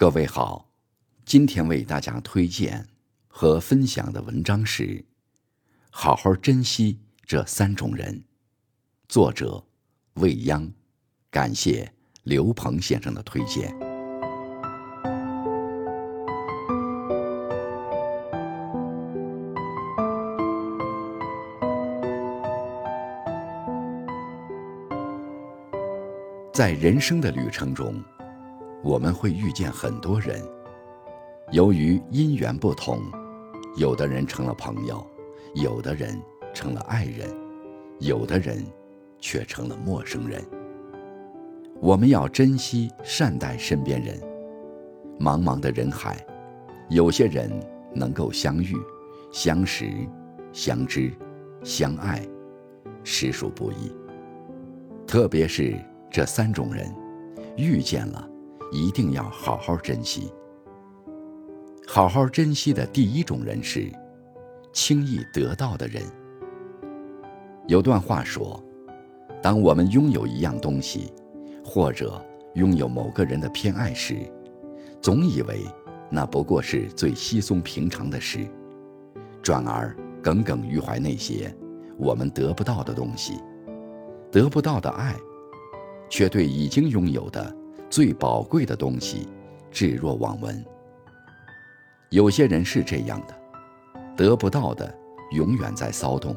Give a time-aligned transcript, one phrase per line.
[0.00, 0.66] 各位好，
[1.26, 2.86] 今天为大家推荐
[3.28, 4.84] 和分享的文章是
[5.90, 8.14] 《好好珍惜这三种人》，
[9.10, 9.62] 作者
[10.14, 10.72] 未央，
[11.30, 11.92] 感谢
[12.22, 13.78] 刘鹏先生的推荐。
[26.54, 28.02] 在人生的旅程中。
[28.82, 30.42] 我们会遇见很多人，
[31.52, 32.98] 由于因缘不同，
[33.76, 35.06] 有的人成了朋友，
[35.54, 36.18] 有的人
[36.54, 37.28] 成了爱人，
[37.98, 38.64] 有的人
[39.18, 40.42] 却成了陌生人。
[41.78, 44.18] 我们要珍惜善待身边人。
[45.18, 46.16] 茫茫的人海，
[46.88, 47.50] 有些人
[47.94, 48.74] 能够相遇、
[49.30, 49.90] 相识、
[50.50, 51.12] 相知、
[51.62, 52.26] 相爱，
[53.04, 53.92] 实属不易。
[55.06, 55.74] 特别是
[56.10, 56.90] 这三种人，
[57.58, 58.26] 遇见了。
[58.70, 60.32] 一定要好好珍惜。
[61.86, 63.90] 好好珍惜的第一种人是
[64.72, 66.02] 轻易得到的人。
[67.66, 68.62] 有段话说：
[69.42, 71.12] 当我们拥有一样东西，
[71.64, 74.16] 或者拥有某个人的偏爱时，
[75.00, 75.64] 总以为
[76.08, 78.46] 那不过是最稀松平常的事，
[79.42, 81.54] 转而耿耿于怀那些
[81.96, 83.34] 我们得不到的东西，
[84.30, 85.16] 得不到的爱，
[86.08, 87.56] 却对已经拥有的。
[87.90, 89.28] 最宝贵的东西，
[89.68, 90.64] 置若罔闻。
[92.10, 93.34] 有些人是这样的，
[94.16, 94.96] 得不到的
[95.32, 96.36] 永远在骚动，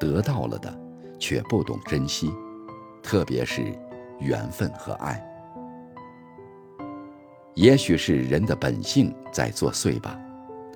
[0.00, 0.74] 得到了的
[1.18, 2.32] 却不懂珍惜，
[3.02, 3.62] 特别是
[4.18, 5.22] 缘分和爱。
[7.54, 10.18] 也许是人的本性在作祟吧，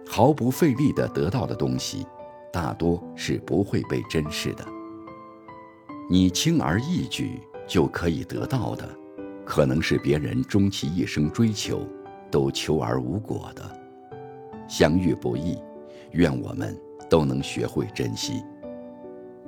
[0.06, 2.06] 毫不费力的得到的东西，
[2.52, 4.64] 大多是不会被珍视的。
[6.10, 8.86] 你轻而易举就可以得到的。
[9.44, 11.86] 可能是别人终其一生追求，
[12.30, 13.62] 都求而无果的。
[14.68, 15.58] 相遇不易，
[16.12, 16.76] 愿我们
[17.10, 18.42] 都能学会珍惜。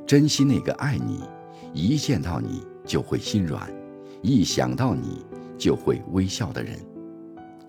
[0.06, 1.22] 珍惜那个爱你，
[1.72, 3.72] 一见到你就会心软，
[4.20, 5.24] 一想到你
[5.56, 6.78] 就会微笑的人。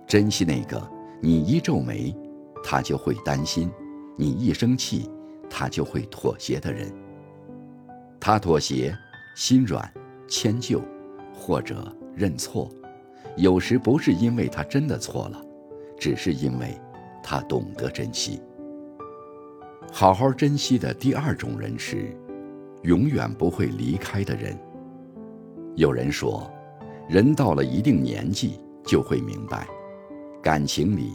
[0.05, 0.81] 珍惜那个
[1.21, 2.13] 你一皱眉，
[2.63, 3.69] 他就会担心；
[4.17, 5.09] 你一生气，
[5.49, 6.91] 他就会妥协的人。
[8.19, 8.93] 他妥协、
[9.35, 9.89] 心软、
[10.27, 10.81] 迁就，
[11.33, 11.95] 或者。
[12.15, 12.69] 认错，
[13.35, 15.45] 有时不是因为他真的错了，
[15.99, 16.79] 只是因为，
[17.21, 18.41] 他懂得珍惜。
[19.91, 22.15] 好好珍惜的第二种人是，
[22.83, 24.57] 永远不会离开的人。
[25.75, 26.49] 有人说，
[27.09, 29.67] 人到了一定年纪就会明白，
[30.41, 31.13] 感情里，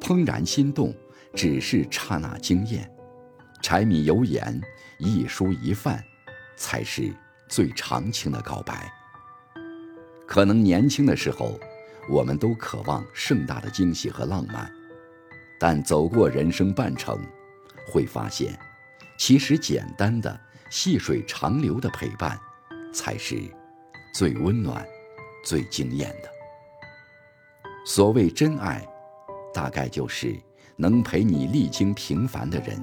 [0.00, 0.94] 怦然心动
[1.34, 2.90] 只是刹那惊艳，
[3.62, 4.60] 柴米油盐，
[4.98, 6.02] 一蔬一饭，
[6.56, 7.10] 才是
[7.48, 8.92] 最长情的告白。
[10.32, 11.60] 可能年轻的时候，
[12.08, 14.72] 我们都渴望盛大的惊喜和浪漫，
[15.60, 17.20] 但走过人生半程，
[17.86, 18.58] 会发现，
[19.18, 22.40] 其实简单的细水长流的陪伴，
[22.94, 23.42] 才是
[24.14, 24.82] 最温暖、
[25.44, 26.30] 最惊艳的。
[27.84, 28.82] 所谓真爱，
[29.52, 30.34] 大概就是
[30.76, 32.82] 能陪你历经平凡的人，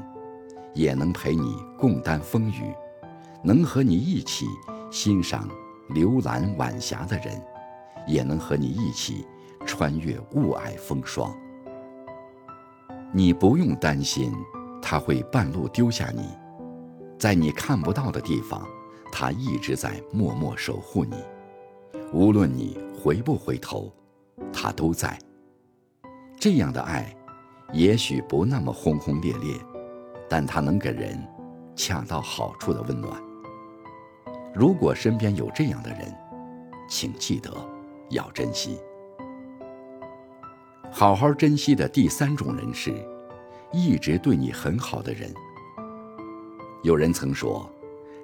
[0.75, 2.71] 也能陪你共担风雨，
[3.43, 4.45] 能和你一起
[4.91, 5.49] 欣赏。
[5.89, 7.41] 浏览晚霞的人，
[8.07, 9.25] 也能和你一起
[9.65, 11.35] 穿越雾霭风霜。
[13.11, 14.31] 你不用担心
[14.81, 16.29] 他会半路丢下你，
[17.17, 18.65] 在你看不到的地方，
[19.11, 21.15] 他一直在默默守护你。
[22.13, 23.91] 无论你回不回头，
[24.53, 25.17] 他都在。
[26.39, 27.13] 这样的爱，
[27.73, 29.53] 也许不那么轰轰烈烈，
[30.29, 31.21] 但它能给人
[31.75, 33.28] 恰到好处的温暖。
[34.53, 36.13] 如果身边有这样的人，
[36.89, 37.51] 请记得
[38.09, 38.79] 要珍惜。
[40.91, 42.93] 好好珍惜的第三种人是，
[43.71, 45.31] 一直对你很好的人。
[46.83, 47.69] 有人曾说，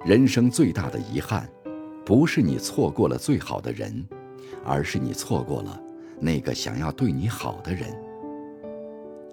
[0.04, 1.48] 人生最大的遗憾，
[2.04, 4.04] 不是你错过了最好的人，
[4.64, 5.80] 而是你错过了
[6.18, 7.94] 那个想要对你好的人。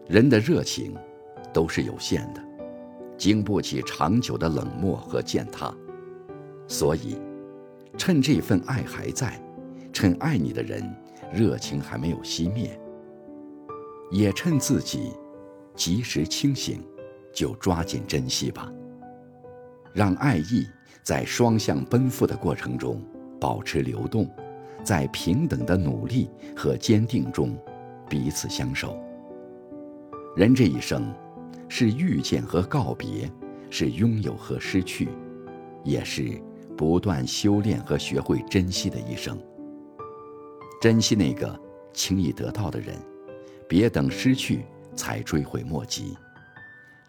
[0.08, 0.94] 人的热情
[1.52, 2.44] 都是有限的，
[3.18, 5.74] 经不起长久的冷漠和践踏。
[6.68, 7.18] 所以，
[7.98, 9.40] 趁这份爱还在，
[9.92, 10.84] 趁爱你的人
[11.32, 12.80] 热情还没有熄灭，
[14.12, 15.12] 也趁自己
[15.76, 16.84] 及时清醒，
[17.34, 18.72] 就抓紧珍惜吧。
[19.94, 20.68] 让爱意
[21.04, 23.00] 在双向奔赴的过程中
[23.40, 24.28] 保持流动，
[24.84, 27.56] 在平等的努力和坚定中
[28.10, 28.98] 彼此相守。
[30.36, 31.14] 人这一生，
[31.68, 33.30] 是遇见和告别，
[33.70, 35.10] 是拥有和失去，
[35.84, 36.42] 也是。
[36.78, 39.40] 不断修炼和学会珍惜的一生，
[40.82, 41.60] 珍惜那个
[41.94, 42.96] 轻易得到的人，
[43.68, 44.66] 别等失去
[44.96, 46.18] 才追悔莫及。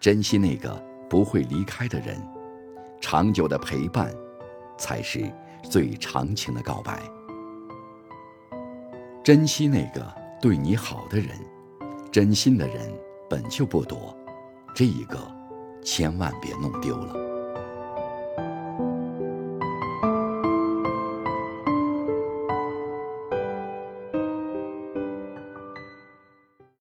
[0.00, 0.74] 珍惜那个
[1.08, 2.16] 不会离开的人，
[3.00, 4.14] 长久的陪伴，
[4.76, 5.32] 才是
[5.62, 7.02] 最长情的告白。
[9.22, 11.28] 珍惜那个对你好的人，
[12.12, 12.92] 真心的人
[13.30, 14.14] 本就不多，
[14.74, 15.18] 这一个
[15.82, 17.33] 千万别弄丢了。